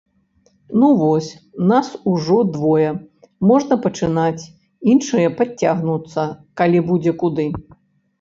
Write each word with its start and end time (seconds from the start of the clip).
Ну 0.83 0.87
вось, 0.99 1.27
нас 1.71 1.91
ужо 2.11 2.37
двое, 2.55 2.87
можна 3.51 3.77
пачынаць, 3.83 4.47
іншыя 4.95 5.27
падцягнуцца, 5.43 6.25
калі 6.63 6.79
будзе 6.89 7.13
куды. 7.25 7.47